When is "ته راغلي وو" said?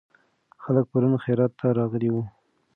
1.59-2.23